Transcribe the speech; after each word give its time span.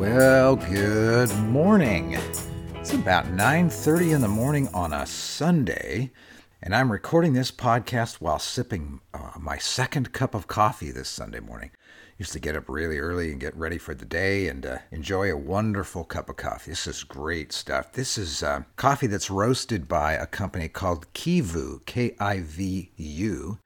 Well, 0.00 0.56
good 0.56 1.30
morning. 1.40 2.16
It's 2.74 2.94
about 2.94 3.26
9:30 3.26 4.14
in 4.14 4.22
the 4.22 4.28
morning 4.28 4.66
on 4.68 4.94
a 4.94 5.04
Sunday, 5.04 6.10
and 6.62 6.74
I'm 6.74 6.90
recording 6.90 7.34
this 7.34 7.50
podcast 7.50 8.14
while 8.14 8.38
sipping 8.38 9.02
uh, 9.12 9.32
my 9.38 9.58
second 9.58 10.14
cup 10.14 10.34
of 10.34 10.46
coffee 10.46 10.90
this 10.90 11.10
Sunday 11.10 11.40
morning. 11.40 11.72
Used 12.16 12.32
to 12.32 12.40
get 12.40 12.56
up 12.56 12.66
really 12.66 12.98
early 12.98 13.30
and 13.30 13.38
get 13.38 13.54
ready 13.54 13.76
for 13.76 13.94
the 13.94 14.06
day 14.06 14.48
and 14.48 14.64
uh, 14.64 14.78
enjoy 14.90 15.30
a 15.30 15.36
wonderful 15.36 16.04
cup 16.04 16.30
of 16.30 16.38
coffee. 16.38 16.70
This 16.70 16.86
is 16.86 17.04
great 17.04 17.52
stuff. 17.52 17.92
This 17.92 18.16
is 18.16 18.42
uh, 18.42 18.62
coffee 18.76 19.06
that's 19.06 19.30
roasted 19.30 19.86
by 19.86 20.14
a 20.14 20.24
company 20.24 20.68
called 20.68 21.12
Kivu, 21.12 21.84
K 21.84 22.16
I 22.18 22.40
V 22.40 22.90
U. 22.96 23.58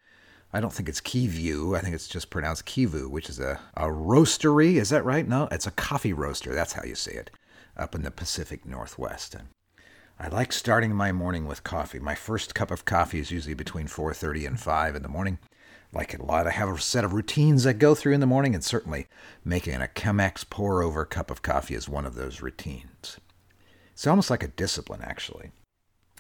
I 0.55 0.61
don't 0.61 0.73
think 0.73 0.89
it's 0.89 1.01
Kivu. 1.01 1.77
I 1.77 1.81
think 1.81 1.97
it's 1.97 2.07
just 2.07 2.31
pronounced 2.31 2.65
Kivu, 2.65 3.09
which 3.09 3.29
is 3.29 3.41
a, 3.41 3.59
a 3.77 3.87
roastery. 3.87 4.77
Is 4.77 4.91
that 4.91 5.05
right? 5.05 5.27
No, 5.27 5.49
it's 5.51 5.67
a 5.67 5.73
coffee 5.73 6.13
roaster. 6.13 6.55
That's 6.55 6.75
how 6.75 6.85
you 6.85 6.95
say 6.95 7.15
it 7.15 7.33
up 7.77 7.93
in 7.93 8.03
the 8.03 8.13
Pacific 8.13 8.65
Northwest. 8.65 9.35
And 9.35 9.49
I 10.17 10.29
like 10.29 10.53
starting 10.53 10.95
my 10.95 11.11
morning 11.11 11.49
with 11.49 11.65
coffee. 11.65 11.99
My 11.99 12.15
first 12.15 12.55
cup 12.55 12.71
of 12.71 12.85
coffee 12.85 13.19
is 13.19 13.33
usually 13.33 13.55
between 13.55 13.89
4:30 13.89 14.47
and 14.47 14.61
5 14.61 14.95
in 14.95 15.03
the 15.03 15.09
morning. 15.09 15.41
Like 15.93 16.17
a 16.17 16.23
lot. 16.23 16.47
I 16.47 16.53
have 16.53 16.69
a 16.69 16.81
set 16.81 17.03
of 17.05 17.13
routines 17.13 17.67
I 17.67 17.73
go 17.73 17.97
through 17.97 18.13
in 18.13 18.21
the 18.21 18.27
morning, 18.27 18.55
and 18.55 18.63
certainly 18.63 19.09
making 19.45 19.83
a 19.83 19.89
Chemex 19.89 20.49
pour 20.49 20.85
over 20.85 21.05
cup 21.05 21.33
of 21.33 21.43
coffee 21.43 21.75
is 21.75 21.89
one 21.89 22.07
of 22.07 22.15
those 22.15 22.43
routines. 22.43 23.19
It's 23.93 24.07
almost 24.07 24.31
like 24.31 24.45
a 24.45 24.49
discipline, 24.49 25.03
actually. 25.03 25.51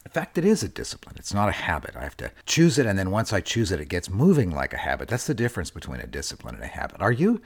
In 0.04 0.10
fact, 0.10 0.36
it 0.36 0.44
is 0.44 0.62
a 0.62 0.68
discipline. 0.68 1.16
It's 1.18 1.34
not 1.34 1.48
a 1.48 1.52
habit. 1.52 1.96
I 1.96 2.02
have 2.02 2.16
to 2.18 2.30
choose 2.44 2.78
it, 2.78 2.86
and 2.86 2.98
then 2.98 3.10
once 3.10 3.32
I 3.32 3.40
choose 3.40 3.72
it, 3.72 3.80
it 3.80 3.88
gets 3.88 4.10
moving 4.10 4.50
like 4.50 4.74
a 4.74 4.78
habit. 4.78 5.08
That's 5.08 5.26
the 5.26 5.34
difference 5.34 5.70
between 5.70 6.00
a 6.00 6.06
discipline 6.06 6.56
and 6.56 6.64
a 6.64 6.68
habit. 6.68 7.00
Are 7.00 7.12
you? 7.12 7.40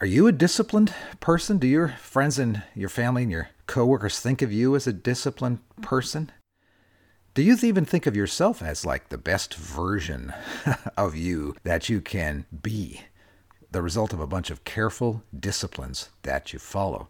Are 0.00 0.06
you 0.06 0.26
a 0.26 0.32
disciplined 0.32 0.94
person? 1.20 1.58
Do 1.58 1.66
your 1.66 1.88
friends 1.88 2.38
and 2.38 2.62
your 2.74 2.88
family 2.88 3.22
and 3.22 3.30
your 3.30 3.50
coworkers 3.66 4.18
think 4.18 4.42
of 4.42 4.52
you 4.52 4.74
as 4.74 4.86
a 4.86 4.92
disciplined 4.92 5.60
person? 5.82 6.32
Do 7.34 7.42
you 7.42 7.56
even 7.62 7.84
think 7.84 8.06
of 8.06 8.16
yourself 8.16 8.62
as 8.62 8.84
like 8.84 9.08
the 9.08 9.18
best 9.18 9.54
version 9.54 10.32
of 10.96 11.14
you 11.14 11.54
that 11.62 11.88
you 11.88 12.00
can 12.00 12.46
be? 12.62 13.02
The 13.70 13.82
result 13.82 14.12
of 14.12 14.20
a 14.20 14.26
bunch 14.26 14.50
of 14.50 14.64
careful 14.64 15.22
disciplines 15.38 16.08
that 16.22 16.52
you 16.52 16.58
follow 16.58 17.08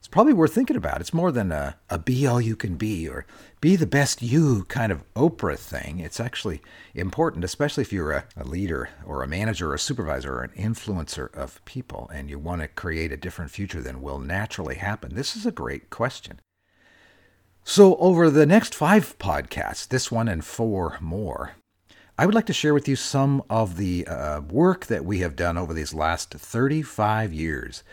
it's 0.00 0.08
probably 0.08 0.32
worth 0.32 0.54
thinking 0.54 0.78
about. 0.78 1.02
It's 1.02 1.12
more 1.12 1.30
than 1.30 1.52
a, 1.52 1.76
a 1.90 1.98
be 1.98 2.26
all 2.26 2.40
you 2.40 2.56
can 2.56 2.76
be 2.76 3.06
or 3.06 3.26
be 3.60 3.76
the 3.76 3.86
best 3.86 4.22
you 4.22 4.64
kind 4.64 4.90
of 4.90 5.04
Oprah 5.12 5.58
thing. 5.58 6.00
It's 6.00 6.18
actually 6.18 6.62
important, 6.94 7.44
especially 7.44 7.82
if 7.82 7.92
you're 7.92 8.12
a, 8.12 8.24
a 8.34 8.44
leader 8.44 8.88
or 9.04 9.22
a 9.22 9.28
manager 9.28 9.70
or 9.70 9.74
a 9.74 9.78
supervisor 9.78 10.36
or 10.36 10.42
an 10.42 10.52
influencer 10.56 11.30
of 11.34 11.62
people 11.66 12.10
and 12.14 12.30
you 12.30 12.38
want 12.38 12.62
to 12.62 12.68
create 12.68 13.12
a 13.12 13.18
different 13.18 13.50
future 13.50 13.82
than 13.82 14.00
will 14.00 14.18
naturally 14.18 14.76
happen. 14.76 15.14
This 15.14 15.36
is 15.36 15.44
a 15.44 15.52
great 15.52 15.90
question. 15.90 16.40
So, 17.62 17.96
over 17.96 18.30
the 18.30 18.46
next 18.46 18.74
five 18.74 19.18
podcasts, 19.18 19.86
this 19.86 20.10
one 20.10 20.28
and 20.28 20.42
four 20.42 20.96
more, 20.98 21.56
I 22.16 22.24
would 22.24 22.34
like 22.34 22.46
to 22.46 22.54
share 22.54 22.72
with 22.72 22.88
you 22.88 22.96
some 22.96 23.42
of 23.50 23.76
the 23.76 24.06
uh, 24.06 24.40
work 24.40 24.86
that 24.86 25.04
we 25.04 25.18
have 25.18 25.36
done 25.36 25.58
over 25.58 25.74
these 25.74 25.92
last 25.92 26.32
35 26.32 27.34
years 27.34 27.84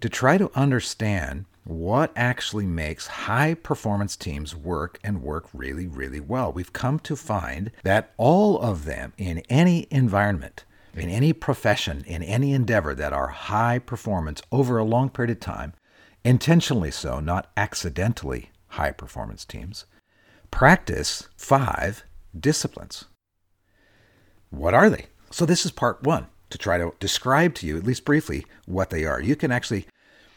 to 0.00 0.08
try 0.08 0.38
to 0.38 0.50
understand 0.54 1.44
what 1.64 2.12
actually 2.16 2.66
makes 2.66 3.06
high 3.06 3.54
performance 3.54 4.16
teams 4.16 4.56
work 4.56 4.98
and 5.04 5.22
work 5.22 5.48
really, 5.52 5.86
really 5.86 6.20
well. 6.20 6.52
We've 6.52 6.72
come 6.72 6.98
to 7.00 7.16
find 7.16 7.70
that 7.84 8.12
all 8.16 8.58
of 8.60 8.84
them 8.84 9.12
in 9.18 9.40
any 9.50 9.86
environment, 9.90 10.64
in 10.94 11.08
any 11.08 11.32
profession, 11.32 12.04
in 12.06 12.22
any 12.22 12.52
endeavor 12.52 12.94
that 12.94 13.12
are 13.12 13.28
high 13.28 13.78
performance 13.78 14.42
over 14.50 14.78
a 14.78 14.84
long 14.84 15.10
period 15.10 15.30
of 15.30 15.40
time, 15.40 15.74
intentionally 16.24 16.90
so, 16.90 17.20
not 17.20 17.50
accidentally 17.56 18.50
high 18.68 18.92
performance 18.92 19.44
teams, 19.44 19.84
practice 20.50 21.28
five 21.36 22.04
disciplines. 22.38 23.04
What 24.50 24.74
are 24.74 24.90
they? 24.90 25.06
So, 25.30 25.46
this 25.46 25.64
is 25.64 25.70
part 25.70 26.02
one 26.02 26.26
to 26.48 26.58
try 26.58 26.78
to 26.78 26.92
describe 26.98 27.54
to 27.54 27.66
you, 27.66 27.76
at 27.76 27.84
least 27.84 28.04
briefly, 28.04 28.44
what 28.66 28.90
they 28.90 29.04
are. 29.04 29.20
You 29.20 29.36
can 29.36 29.52
actually 29.52 29.86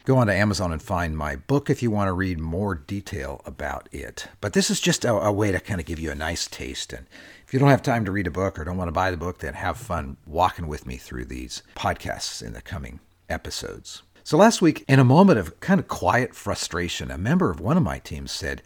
go 0.06 0.18
on 0.18 0.28
to 0.28 0.34
Amazon 0.34 0.72
and 0.72 0.82
find 0.82 1.18
my 1.18 1.36
book 1.36 1.70
if 1.70 1.82
you 1.82 1.90
want 1.90 2.08
to 2.08 2.14
read 2.14 2.40
more 2.40 2.76
detail 2.76 3.42
about 3.46 3.88
it. 3.92 4.28
But 4.42 4.54
this 4.54 4.70
is 4.70 4.82
just 4.82 5.06
a, 5.06 5.14
a, 5.14 5.32
way 5.32 5.52
to 5.52 5.60
kind 5.60 5.80
of 5.80 5.86
give 5.86 6.00
you 6.00 6.12
a 6.12 6.16
nice 6.16 6.48
taste. 6.48 6.92
And 6.92 7.08
if 7.46 7.54
you 7.54 7.60
don't 7.60 7.70
have 7.70 7.82
time 7.82 8.04
to 8.06 8.12
read 8.12 8.28
a 8.28 8.32
book 8.32 8.60
or 8.60 8.64
don't 8.64 8.78
want 8.78 8.90
to 8.90 8.94
buy 8.94 9.12
the 9.12 9.18
book, 9.18 9.40
then 9.40 9.54
have 9.54 9.78
fun 9.78 10.18
walking 10.26 10.68
with 10.68 10.86
me 10.86 10.98
through 10.98 11.26
these 11.26 11.64
podcasts 11.76 12.44
in 12.44 12.54
the 12.54 12.62
coming 12.62 13.00
episodes. 13.30 14.04
So 14.26 14.38
last 14.38 14.62
week, 14.62 14.84
in 14.88 15.00
a 15.00 15.06
moment 15.06 15.40
of 15.40 15.60
kind 15.60 15.80
of 15.80 15.88
quiet 15.88 16.36
frustration, 16.36 17.12
a 17.12 17.18
member 17.18 17.50
of 17.50 17.60
one 17.60 17.78
of 17.78 17.84
my 17.84 18.00
teams 18.00 18.32
said, 18.32 18.62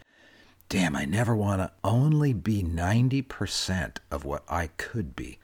Damn, 0.68 0.94
I 0.94 1.06
never 1.06 1.34
want 1.34 1.62
to 1.62 1.72
only 1.82 2.34
be 2.34 2.62
90% 2.62 3.96
of 4.10 4.26
what 4.26 4.44
I 4.50 4.66
could 4.76 5.16
be. 5.16 5.38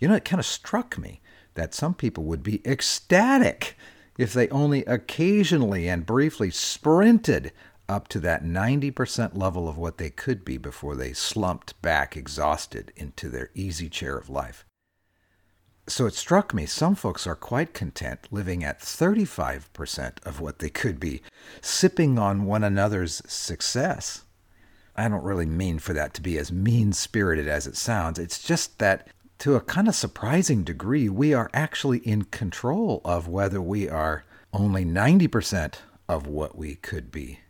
You 0.00 0.08
know, 0.08 0.16
it 0.16 0.24
kind 0.24 0.40
of 0.40 0.46
struck 0.46 0.98
me 0.98 1.20
that 1.54 1.74
some 1.74 1.94
people 1.94 2.24
would 2.24 2.42
be 2.42 2.60
ecstatic 2.66 3.76
if 4.18 4.32
they 4.32 4.48
only 4.48 4.84
occasionally 4.84 5.88
and 5.88 6.04
briefly 6.04 6.50
sprinted 6.50 7.52
up 7.88 8.08
to 8.08 8.20
that 8.20 8.44
90% 8.44 9.38
level 9.38 9.68
of 9.68 9.78
what 9.78 9.96
they 9.96 10.10
could 10.10 10.44
be 10.44 10.58
before 10.58 10.94
they 10.94 11.14
slumped 11.14 11.80
back 11.80 12.16
exhausted 12.16 12.92
into 12.96 13.30
their 13.30 13.50
easy 13.54 13.88
chair 13.88 14.18
of 14.18 14.28
life. 14.28 14.66
So 15.86 16.04
it 16.04 16.12
struck 16.12 16.52
me 16.52 16.66
some 16.66 16.94
folks 16.94 17.26
are 17.26 17.34
quite 17.34 17.72
content 17.72 18.28
living 18.30 18.62
at 18.62 18.80
35% 18.80 20.26
of 20.26 20.38
what 20.38 20.58
they 20.58 20.68
could 20.68 21.00
be, 21.00 21.22
sipping 21.62 22.18
on 22.18 22.44
one 22.44 22.62
another's 22.62 23.22
success. 23.26 24.24
I 24.94 25.08
don't 25.08 25.24
really 25.24 25.46
mean 25.46 25.78
for 25.78 25.94
that 25.94 26.12
to 26.14 26.20
be 26.20 26.36
as 26.36 26.52
mean 26.52 26.92
spirited 26.92 27.48
as 27.48 27.66
it 27.66 27.76
sounds. 27.76 28.18
It's 28.18 28.42
just 28.42 28.80
that 28.80 29.08
to 29.38 29.54
a 29.54 29.60
kind 29.60 29.86
of 29.86 29.94
surprising 29.94 30.64
degree, 30.64 31.08
we 31.08 31.32
are 31.32 31.50
actually 31.54 31.98
in 31.98 32.24
control 32.24 33.00
of 33.04 33.28
whether 33.28 33.62
we 33.62 33.88
are 33.88 34.24
only 34.52 34.84
90% 34.84 35.74
of 36.08 36.26
what 36.26 36.56
we 36.56 36.74
could 36.74 37.10
be. 37.12 37.40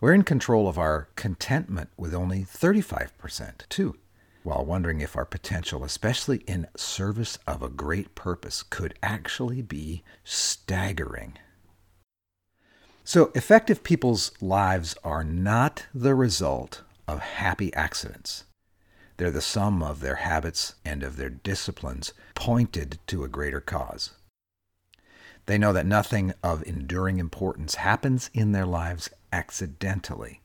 We're 0.00 0.14
in 0.14 0.22
control 0.22 0.68
of 0.68 0.78
our 0.78 1.08
contentment 1.16 1.90
with 1.96 2.14
only 2.14 2.42
35%, 2.42 3.68
too, 3.68 3.96
while 4.42 4.64
wondering 4.64 5.00
if 5.00 5.16
our 5.16 5.24
potential, 5.24 5.82
especially 5.82 6.38
in 6.46 6.68
service 6.76 7.38
of 7.46 7.62
a 7.62 7.68
great 7.68 8.14
purpose, 8.14 8.62
could 8.62 8.94
actually 9.02 9.62
be 9.62 10.04
staggering. 10.22 11.38
So, 13.04 13.32
effective 13.34 13.82
people's 13.82 14.32
lives 14.40 14.96
are 15.02 15.24
not 15.24 15.86
the 15.94 16.14
result 16.14 16.82
of 17.08 17.20
happy 17.20 17.72
accidents. 17.72 18.44
They're 19.16 19.30
the 19.30 19.40
sum 19.40 19.82
of 19.82 20.00
their 20.00 20.16
habits 20.16 20.74
and 20.84 21.02
of 21.02 21.16
their 21.16 21.30
disciplines 21.30 22.12
pointed 22.34 22.98
to 23.06 23.24
a 23.24 23.28
greater 23.28 23.60
cause. 23.60 24.10
They 25.46 25.58
know 25.58 25.72
that 25.72 25.86
nothing 25.86 26.34
of 26.42 26.62
enduring 26.64 27.18
importance 27.18 27.76
happens 27.76 28.30
in 28.34 28.52
their 28.52 28.66
lives 28.66 29.08
accidentally. 29.32 30.42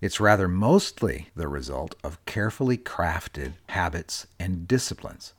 It's 0.00 0.20
rather 0.20 0.46
mostly 0.46 1.30
the 1.34 1.48
result 1.48 1.94
of 2.04 2.24
carefully 2.26 2.76
crafted 2.76 3.54
habits 3.70 4.26
and 4.38 4.68
disciplines. 4.68 5.32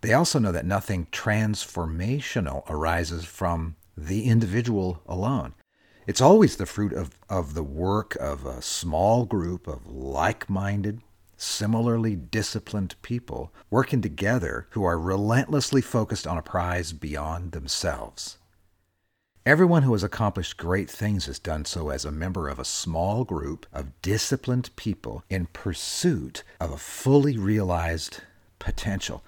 They 0.00 0.12
also 0.12 0.40
know 0.40 0.50
that 0.50 0.66
nothing 0.66 1.06
transformational 1.12 2.68
arises 2.68 3.24
from 3.24 3.76
the 3.96 4.24
individual 4.24 5.00
alone. 5.06 5.54
It's 6.08 6.20
always 6.20 6.56
the 6.56 6.66
fruit 6.66 6.92
of, 6.92 7.12
of 7.28 7.54
the 7.54 7.62
work 7.62 8.16
of 8.16 8.44
a 8.44 8.60
small 8.60 9.24
group 9.24 9.68
of 9.68 9.86
like 9.86 10.50
minded, 10.50 11.00
similarly 11.42 12.14
disciplined 12.14 12.94
people 13.02 13.52
working 13.68 14.00
together 14.00 14.68
who 14.70 14.84
are 14.84 14.98
relentlessly 14.98 15.82
focused 15.82 16.26
on 16.26 16.38
a 16.38 16.42
prize 16.42 16.92
beyond 16.92 17.52
themselves. 17.52 18.38
Everyone 19.44 19.82
who 19.82 19.92
has 19.92 20.04
accomplished 20.04 20.56
great 20.56 20.88
things 20.88 21.26
has 21.26 21.40
done 21.40 21.64
so 21.64 21.88
as 21.88 22.04
a 22.04 22.12
member 22.12 22.48
of 22.48 22.60
a 22.60 22.64
small 22.64 23.24
group 23.24 23.66
of 23.72 24.00
disciplined 24.00 24.70
people 24.76 25.24
in 25.28 25.46
pursuit 25.46 26.44
of 26.60 26.70
a 26.70 26.78
fully 26.78 27.36
realized 27.36 28.20
potential. 28.60 29.24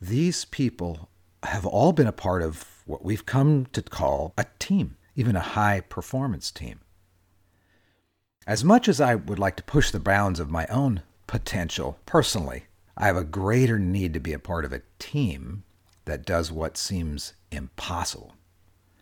These 0.00 0.44
people 0.44 1.08
have 1.42 1.66
all 1.66 1.92
been 1.92 2.06
a 2.06 2.12
part 2.12 2.42
of 2.42 2.64
what 2.84 3.04
we've 3.04 3.26
come 3.26 3.66
to 3.72 3.82
call 3.82 4.32
a 4.38 4.46
team, 4.60 4.96
even 5.16 5.34
a 5.34 5.40
high 5.40 5.80
performance 5.80 6.52
team. 6.52 6.78
As 8.46 8.62
much 8.62 8.86
as 8.86 9.00
I 9.00 9.16
would 9.16 9.40
like 9.40 9.56
to 9.56 9.64
push 9.64 9.90
the 9.90 9.98
bounds 9.98 10.38
of 10.38 10.48
my 10.48 10.66
own 10.66 11.02
potential 11.26 11.98
personally, 12.06 12.66
I 12.96 13.06
have 13.06 13.16
a 13.16 13.24
greater 13.24 13.78
need 13.78 14.14
to 14.14 14.20
be 14.20 14.32
a 14.32 14.38
part 14.38 14.64
of 14.64 14.72
a 14.72 14.82
team 14.98 15.64
that 16.06 16.24
does 16.24 16.50
what 16.50 16.76
seems 16.76 17.34
impossible. 17.50 18.34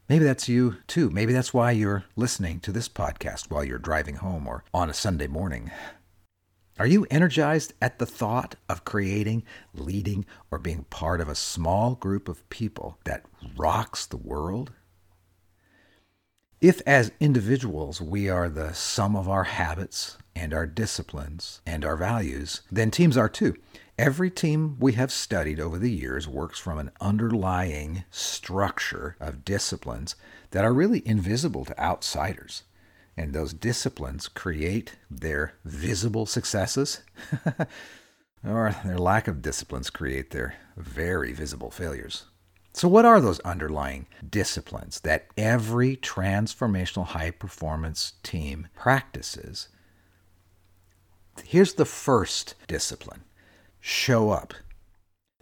Maybe 0.08 0.24
that's 0.24 0.48
you 0.48 0.76
too. 0.86 1.10
Maybe 1.10 1.32
that's 1.32 1.54
why 1.54 1.70
you're 1.70 2.04
listening 2.16 2.60
to 2.60 2.72
this 2.72 2.88
podcast 2.88 3.50
while 3.50 3.64
you're 3.64 3.78
driving 3.78 4.16
home 4.16 4.46
or 4.46 4.64
on 4.74 4.90
a 4.90 4.94
Sunday 4.94 5.26
morning. 5.26 5.70
Are 6.78 6.86
you 6.86 7.06
energized 7.08 7.72
at 7.80 7.98
the 8.00 8.06
thought 8.06 8.56
of 8.68 8.84
creating, 8.84 9.44
leading, 9.72 10.26
or 10.50 10.58
being 10.58 10.84
part 10.90 11.20
of 11.20 11.28
a 11.28 11.34
small 11.36 11.94
group 11.94 12.28
of 12.28 12.48
people 12.50 12.98
that 13.04 13.24
rocks 13.56 14.04
the 14.04 14.16
world? 14.16 14.72
If, 16.64 16.80
as 16.86 17.12
individuals, 17.20 18.00
we 18.00 18.30
are 18.30 18.48
the 18.48 18.72
sum 18.72 19.16
of 19.16 19.28
our 19.28 19.44
habits 19.44 20.16
and 20.34 20.54
our 20.54 20.66
disciplines 20.66 21.60
and 21.66 21.84
our 21.84 21.94
values, 21.94 22.62
then 22.72 22.90
teams 22.90 23.18
are 23.18 23.28
too. 23.28 23.54
Every 23.98 24.30
team 24.30 24.78
we 24.80 24.94
have 24.94 25.12
studied 25.12 25.60
over 25.60 25.78
the 25.78 25.90
years 25.90 26.26
works 26.26 26.58
from 26.58 26.78
an 26.78 26.90
underlying 27.02 28.04
structure 28.10 29.14
of 29.20 29.44
disciplines 29.44 30.16
that 30.52 30.64
are 30.64 30.72
really 30.72 31.06
invisible 31.06 31.66
to 31.66 31.78
outsiders. 31.78 32.62
And 33.14 33.34
those 33.34 33.52
disciplines 33.52 34.26
create 34.26 34.96
their 35.10 35.56
visible 35.66 36.24
successes, 36.24 37.02
or 38.42 38.74
their 38.86 38.96
lack 38.96 39.28
of 39.28 39.42
disciplines 39.42 39.90
create 39.90 40.30
their 40.30 40.54
very 40.78 41.34
visible 41.34 41.70
failures. 41.70 42.24
So, 42.74 42.88
what 42.88 43.04
are 43.04 43.20
those 43.20 43.38
underlying 43.40 44.06
disciplines 44.28 45.00
that 45.02 45.28
every 45.36 45.96
transformational 45.96 47.06
high 47.06 47.30
performance 47.30 48.14
team 48.24 48.66
practices? 48.74 49.68
Here's 51.44 51.74
the 51.74 51.84
first 51.84 52.56
discipline 52.66 53.22
show 53.80 54.30
up. 54.30 54.54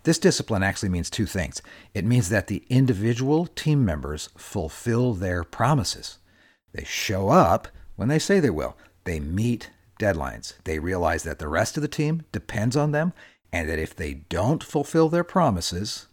This 0.02 0.19
discipline 0.19 0.62
actually 0.62 0.90
means 0.90 1.08
two 1.08 1.25
things. 1.25 1.62
It 1.94 2.05
means 2.05 2.29
that 2.29 2.49
the 2.49 2.64
individual 2.69 3.46
team 3.46 3.82
members 3.82 4.28
fulfill 4.37 5.14
their 5.14 5.43
promises. 5.43 6.19
They 6.75 6.85
show 6.85 7.31
up 7.31 7.69
when 7.96 8.08
they 8.08 8.19
say 8.19 8.40
they 8.40 8.50
will. 8.50 8.76
They 9.05 9.20
meet 9.20 9.70
deadlines. 9.99 10.55
They 10.64 10.78
realize 10.78 11.23
that 11.23 11.38
the 11.38 11.49
rest 11.49 11.78
of 11.78 11.82
the 11.82 11.88
team 11.88 12.25
depends 12.31 12.76
on 12.76 12.93
them 12.93 13.14
and 13.50 13.70
that 13.70 13.78
if 13.78 13.96
they 13.96 14.14
don't 14.14 14.62
fulfill 14.62 15.08
their 15.08 15.25
promises, 15.25 16.08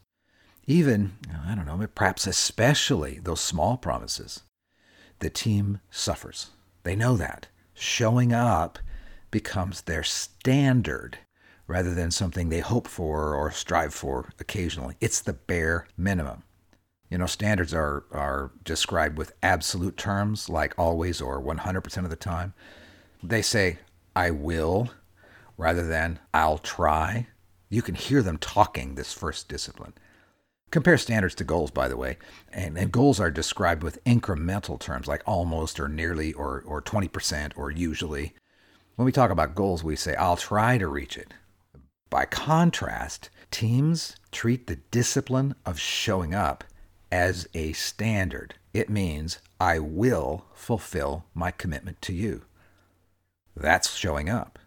even, 0.69 1.13
I 1.47 1.55
don't 1.55 1.65
know, 1.65 1.87
perhaps 1.95 2.27
especially 2.27 3.19
those 3.23 3.41
small 3.41 3.75
promises, 3.75 4.43
the 5.17 5.31
team 5.31 5.79
suffers. 5.89 6.51
They 6.83 6.95
know 6.95 7.17
that. 7.17 7.47
Showing 7.73 8.31
up 8.31 8.77
becomes 9.31 9.81
their 9.81 10.03
standard 10.03 11.17
rather 11.65 11.95
than 11.95 12.11
something 12.11 12.49
they 12.49 12.59
hope 12.59 12.87
for 12.87 13.33
or 13.33 13.49
strive 13.49 13.95
for 13.95 14.29
occasionally. 14.39 14.95
It's 15.01 15.21
the 15.21 15.33
bare 15.33 15.87
minimum. 15.97 16.43
You 17.09 17.17
know, 17.17 17.25
standards 17.25 17.73
are, 17.73 18.03
are 18.11 18.51
described 18.63 19.17
with 19.17 19.33
absolute 19.41 19.97
terms 19.97 20.49
like 20.49 20.77
always 20.77 21.19
or 21.19 21.41
100% 21.41 21.97
of 22.03 22.11
the 22.11 22.15
time. 22.15 22.53
They 23.23 23.41
say, 23.41 23.79
I 24.15 24.29
will, 24.29 24.91
rather 25.57 25.87
than 25.87 26.19
I'll 26.31 26.59
try. 26.59 27.25
You 27.69 27.81
can 27.81 27.95
hear 27.95 28.21
them 28.21 28.37
talking 28.37 28.93
this 28.93 29.13
first 29.13 29.47
discipline. 29.49 29.93
Compare 30.71 30.97
standards 30.97 31.33
to 31.35 31.43
goals, 31.43 31.71
by 31.71 31.87
the 31.87 31.97
way. 31.97 32.17
And, 32.51 32.77
and 32.77 32.91
goals 32.91 33.19
are 33.19 33.31
described 33.31 33.81
with 33.81 34.03
incremental 34.03 34.79
terms 34.79 35.07
like 35.07 35.23
almost 35.25 35.79
or 35.79 35.87
nearly 35.87 36.33
or, 36.33 36.63
or 36.65 36.81
20% 36.81 37.53
or 37.55 37.71
usually. 37.71 38.33
When 38.95 39.05
we 39.05 39.11
talk 39.11 39.31
about 39.31 39.55
goals, 39.55 39.83
we 39.83 39.95
say, 39.95 40.15
I'll 40.15 40.37
try 40.37 40.77
to 40.77 40.87
reach 40.87 41.17
it. 41.17 41.33
By 42.09 42.25
contrast, 42.25 43.29
teams 43.49 44.15
treat 44.31 44.67
the 44.67 44.77
discipline 44.91 45.55
of 45.65 45.79
showing 45.79 46.35
up 46.35 46.63
as 47.11 47.47
a 47.53 47.73
standard. 47.73 48.55
It 48.73 48.89
means 48.89 49.39
I 49.59 49.79
will 49.79 50.45
fulfill 50.53 51.25
my 51.33 51.51
commitment 51.51 52.01
to 52.03 52.13
you. 52.13 52.43
That's 53.55 53.95
showing 53.95 54.29
up. 54.29 54.59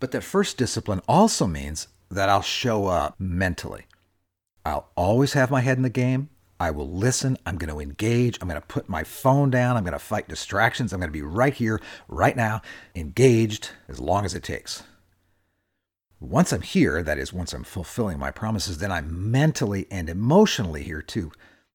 But 0.00 0.10
that 0.12 0.24
first 0.24 0.56
discipline 0.56 1.02
also 1.06 1.46
means 1.46 1.88
that 2.10 2.28
I'll 2.28 2.42
show 2.42 2.86
up 2.86 3.14
mentally. 3.18 3.86
I'll 4.64 4.90
always 4.96 5.32
have 5.32 5.50
my 5.50 5.60
head 5.60 5.76
in 5.76 5.82
the 5.82 5.90
game. 5.90 6.28
I 6.60 6.70
will 6.70 6.88
listen. 6.88 7.36
I'm 7.44 7.56
going 7.56 7.74
to 7.74 7.80
engage. 7.80 8.38
I'm 8.40 8.48
going 8.48 8.60
to 8.60 8.66
put 8.66 8.88
my 8.88 9.02
phone 9.02 9.50
down. 9.50 9.76
I'm 9.76 9.82
going 9.82 9.92
to 9.94 9.98
fight 9.98 10.28
distractions. 10.28 10.92
I'm 10.92 11.00
going 11.00 11.08
to 11.08 11.12
be 11.12 11.22
right 11.22 11.52
here, 11.52 11.80
right 12.06 12.36
now, 12.36 12.62
engaged 12.94 13.70
as 13.88 13.98
long 13.98 14.24
as 14.24 14.34
it 14.34 14.44
takes. 14.44 14.84
Once 16.20 16.52
I'm 16.52 16.62
here, 16.62 17.02
that 17.02 17.18
is, 17.18 17.32
once 17.32 17.52
I'm 17.52 17.64
fulfilling 17.64 18.16
my 18.16 18.30
promises, 18.30 18.78
then 18.78 18.92
I'm 18.92 19.32
mentally 19.32 19.88
and 19.90 20.08
emotionally 20.08 20.84
here 20.84 21.02
too. 21.02 21.32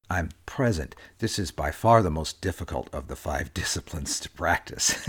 I'm 0.08 0.30
present. 0.46 0.96
This 1.18 1.38
is 1.38 1.50
by 1.50 1.70
far 1.70 2.02
the 2.02 2.10
most 2.10 2.40
difficult 2.40 2.88
of 2.90 3.08
the 3.08 3.16
five 3.16 3.52
disciplines 3.54 4.18
to 4.20 4.30
practice. 4.30 5.06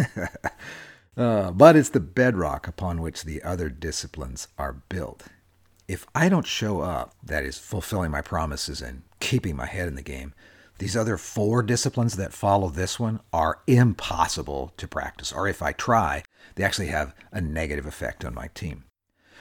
uh, 1.18 1.52
but 1.52 1.78
it's 1.78 1.88
the 1.88 2.02
bedrock 2.02 2.68
upon 2.68 3.02
which 3.02 3.24
the 3.24 3.42
other 3.44 3.70
disciplines 3.70 4.50
are 4.58 4.74
built. 4.90 5.24
If 5.90 6.06
I 6.14 6.30
don't 6.30 6.46
show 6.46 6.82
up, 6.82 7.16
that 7.24 7.44
is, 7.44 7.58
fulfilling 7.58 8.12
my 8.12 8.22
promises 8.22 8.80
and 8.80 9.02
keeping 9.20 9.56
my 9.56 9.66
head 9.66 9.88
in 9.88 9.96
the 9.96 10.04
game, 10.04 10.36
these 10.78 10.96
other 10.96 11.18
four 11.18 11.64
disciplines 11.64 12.16
that 12.16 12.32
follow 12.32 12.70
this 12.70 13.00
one 13.00 13.22
are 13.34 13.64
impossible 13.66 14.72
to 14.78 14.88
practice. 14.88 15.34
Or 15.34 15.48
if 15.48 15.64
I 15.64 15.72
try, 15.72 16.22
they 16.54 16.64
actually 16.64 16.90
have 16.90 17.16
a 17.32 17.42
negative 17.42 17.88
effect 17.88 18.24
on 18.24 18.36
my 18.36 18.50
team. 18.54 18.84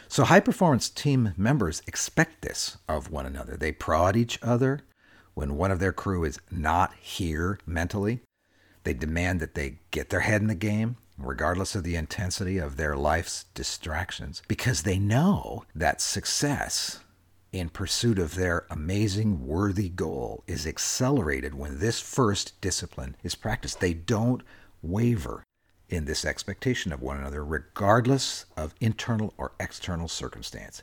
So 0.08 0.24
high 0.24 0.40
performance 0.40 0.88
team 0.88 1.34
members 1.36 1.82
expect 1.86 2.40
this 2.40 2.78
of 2.88 3.10
one 3.10 3.26
another. 3.26 3.58
They 3.58 3.70
prod 3.70 4.16
each 4.16 4.38
other 4.42 4.80
when 5.34 5.58
one 5.58 5.70
of 5.70 5.80
their 5.80 5.92
crew 5.92 6.24
is 6.24 6.40
not 6.50 6.94
here 6.94 7.58
mentally. 7.67 8.22
They 8.84 8.94
demand 8.94 9.40
that 9.40 9.55
they 9.55 9.81
get 9.90 10.08
their 10.08 10.20
head 10.20 10.40
in 10.40 10.48
the 10.48 10.55
game, 10.55 10.96
regardless 11.19 11.75
of 11.75 11.84
the 11.84 11.96
intensity 11.96 12.58
of 12.58 12.77
their 12.77 12.96
life's 12.96 13.44
distractions, 13.55 14.43
because 14.48 14.82
they 14.82 14.98
know 14.98 15.65
that 15.75 16.01
success 16.01 17.01
in 17.53 17.69
pursuit 17.69 18.19
of 18.19 18.34
their 18.34 18.67
amazing, 18.70 19.46
worthy 19.46 19.89
goal 19.89 20.44
is 20.46 20.67
accelerated 20.67 21.55
when 21.55 21.79
this 21.79 22.01
first 22.01 22.60
discipline 22.60 23.17
is 23.22 23.34
practiced. 23.34 23.81
They 23.81 23.94
don't 23.94 24.43
waver 24.82 25.44
in 25.89 26.05
this 26.05 26.25
expectation 26.25 26.93
of 26.93 27.01
one 27.01 27.17
another, 27.17 27.44
regardless 27.44 28.44
of 28.56 28.75
internal 28.81 29.32
or 29.39 29.53
external 29.58 30.08
circumstance. 30.08 30.82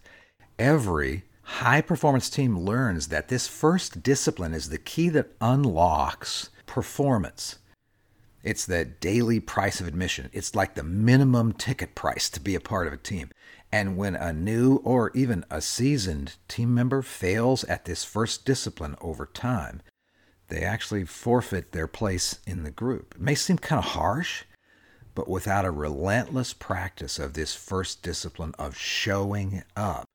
Every 0.58 1.24
high 1.44 1.82
performance 1.82 2.30
team 2.30 2.58
learns 2.58 3.10
that 3.10 3.28
this 3.28 3.48
first 3.48 4.02
discipline 4.02 4.54
is 4.54 4.70
the 4.70 4.80
key 4.80 5.10
that 5.10 5.34
unlocks 5.40 6.50
performance. 6.66 7.60
It's 8.46 8.68
the 8.68 8.86
daily 8.86 9.40
price 9.40 9.82
of 9.82 9.88
admission. 9.88 10.30
It's 10.32 10.54
like 10.54 10.76
the 10.76 10.84
minimum 10.84 11.54
ticket 11.54 11.96
price 11.96 12.30
to 12.30 12.40
be 12.40 12.54
a 12.54 12.60
part 12.60 12.86
of 12.86 12.94
a 12.94 12.98
team. 12.98 13.32
And 13.72 13.98
when 13.98 14.16
a 14.16 14.32
new 14.32 14.76
or 14.84 15.10
even 15.16 15.46
a 15.50 15.62
seasoned 15.62 16.36
team 16.48 16.72
member 16.72 17.02
fails 17.02 17.64
at 17.64 17.86
this 17.86 18.04
first 18.04 18.46
discipline 18.46 18.98
over 19.02 19.26
time, 19.26 19.82
they 20.50 20.62
actually 20.62 21.06
forfeit 21.06 21.72
their 21.72 21.88
place 21.88 22.38
in 22.46 22.62
the 22.62 22.70
group. 22.70 23.16
It 23.16 23.22
may 23.22 23.34
seem 23.34 23.58
kind 23.58 23.80
of 23.80 23.92
harsh, 23.92 24.44
but 25.16 25.28
without 25.28 25.66
a 25.66 25.72
relentless 25.72 26.54
practice 26.54 27.18
of 27.18 27.34
this 27.34 27.56
first 27.56 28.04
discipline 28.04 28.54
of 28.60 28.78
showing 28.78 29.64
up, 29.76 30.06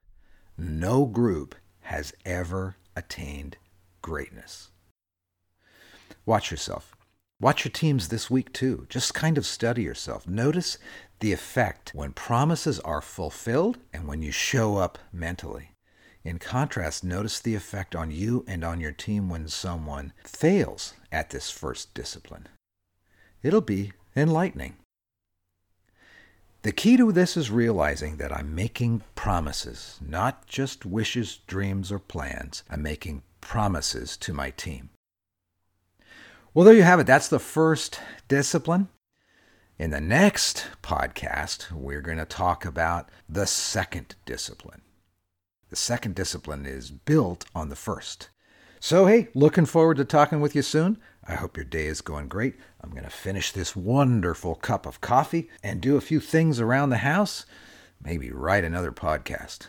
no 0.56 1.04
group 1.04 1.56
has 1.80 2.14
ever 2.24 2.76
attained 2.94 3.56
greatness. 4.02 4.70
Watch 6.24 6.52
yourself. 6.52 6.94
Watch 7.40 7.64
your 7.64 7.72
teams 7.72 8.08
this 8.08 8.30
week 8.30 8.52
too. 8.52 8.86
Just 8.90 9.14
kind 9.14 9.38
of 9.38 9.46
study 9.46 9.82
yourself. 9.82 10.28
Notice 10.28 10.76
the 11.20 11.32
effect 11.32 11.92
when 11.94 12.12
promises 12.12 12.78
are 12.80 13.00
fulfilled 13.00 13.78
and 13.94 14.06
when 14.06 14.20
you 14.20 14.30
show 14.30 14.76
up 14.76 14.98
mentally. 15.10 15.70
In 16.22 16.38
contrast, 16.38 17.02
notice 17.02 17.40
the 17.40 17.54
effect 17.54 17.96
on 17.96 18.10
you 18.10 18.44
and 18.46 18.62
on 18.62 18.78
your 18.78 18.92
team 18.92 19.30
when 19.30 19.48
someone 19.48 20.12
fails 20.22 20.92
at 21.10 21.30
this 21.30 21.50
first 21.50 21.94
discipline. 21.94 22.46
It'll 23.42 23.62
be 23.62 23.92
enlightening. 24.14 24.76
The 26.60 26.72
key 26.72 26.98
to 26.98 27.10
this 27.10 27.38
is 27.38 27.50
realizing 27.50 28.18
that 28.18 28.36
I'm 28.36 28.54
making 28.54 29.02
promises, 29.14 29.98
not 30.06 30.46
just 30.46 30.84
wishes, 30.84 31.38
dreams, 31.46 31.90
or 31.90 31.98
plans. 31.98 32.64
I'm 32.68 32.82
making 32.82 33.22
promises 33.40 34.18
to 34.18 34.34
my 34.34 34.50
team. 34.50 34.90
Well, 36.52 36.64
there 36.64 36.74
you 36.74 36.82
have 36.82 36.98
it. 36.98 37.06
That's 37.06 37.28
the 37.28 37.38
first 37.38 38.00
discipline. 38.26 38.88
In 39.78 39.90
the 39.90 40.00
next 40.00 40.66
podcast, 40.82 41.70
we're 41.70 42.00
going 42.00 42.18
to 42.18 42.24
talk 42.24 42.64
about 42.64 43.08
the 43.28 43.46
second 43.46 44.16
discipline. 44.26 44.82
The 45.68 45.76
second 45.76 46.16
discipline 46.16 46.66
is 46.66 46.90
built 46.90 47.44
on 47.54 47.68
the 47.68 47.76
first. 47.76 48.30
So, 48.80 49.06
hey, 49.06 49.28
looking 49.32 49.64
forward 49.64 49.98
to 49.98 50.04
talking 50.04 50.40
with 50.40 50.56
you 50.56 50.62
soon. 50.62 50.98
I 51.24 51.36
hope 51.36 51.56
your 51.56 51.64
day 51.64 51.86
is 51.86 52.00
going 52.00 52.26
great. 52.26 52.56
I'm 52.80 52.90
going 52.90 53.04
to 53.04 53.10
finish 53.10 53.52
this 53.52 53.76
wonderful 53.76 54.56
cup 54.56 54.86
of 54.86 55.00
coffee 55.00 55.48
and 55.62 55.80
do 55.80 55.96
a 55.96 56.00
few 56.00 56.18
things 56.18 56.58
around 56.58 56.90
the 56.90 56.96
house, 56.96 57.46
maybe 58.02 58.32
write 58.32 58.64
another 58.64 58.90
podcast. 58.90 59.68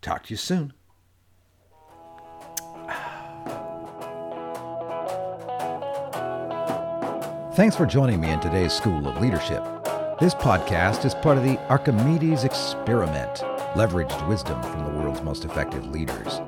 Talk 0.00 0.24
to 0.24 0.32
you 0.32 0.38
soon. 0.38 0.72
Thanks 7.54 7.76
for 7.76 7.84
joining 7.84 8.18
me 8.18 8.30
in 8.30 8.40
today's 8.40 8.72
School 8.72 9.06
of 9.06 9.20
Leadership. 9.20 9.62
This 10.18 10.34
podcast 10.34 11.04
is 11.04 11.14
part 11.14 11.36
of 11.36 11.44
the 11.44 11.58
Archimedes 11.68 12.44
Experiment, 12.44 13.40
leveraged 13.74 14.26
wisdom 14.26 14.62
from 14.62 14.86
the 14.86 14.98
world's 14.98 15.20
most 15.20 15.44
effective 15.44 15.86
leaders. 15.86 16.40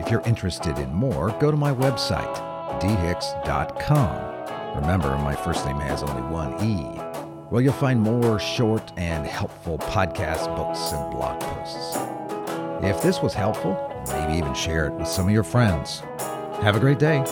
If 0.00 0.10
you're 0.10 0.22
interested 0.22 0.78
in 0.78 0.92
more, 0.92 1.30
go 1.38 1.52
to 1.52 1.56
my 1.56 1.72
website, 1.72 2.34
dehicks.com. 2.80 4.80
Remember, 4.82 5.16
my 5.18 5.36
first 5.36 5.64
name 5.64 5.78
has 5.78 6.02
only 6.02 6.22
one 6.22 6.60
E. 6.60 7.00
Well, 7.48 7.60
you'll 7.60 7.72
find 7.74 8.00
more 8.00 8.40
short 8.40 8.92
and 8.96 9.24
helpful 9.24 9.78
podcast, 9.78 10.56
books, 10.56 10.90
and 10.90 11.12
blog 11.12 11.38
posts. 11.38 11.98
If 12.84 13.00
this 13.00 13.22
was 13.22 13.32
helpful, 13.32 13.76
maybe 14.08 14.38
even 14.38 14.54
share 14.54 14.86
it 14.86 14.94
with 14.94 15.06
some 15.06 15.26
of 15.26 15.32
your 15.32 15.44
friends. 15.44 16.00
Have 16.62 16.74
a 16.74 16.80
great 16.80 16.98
day. 16.98 17.22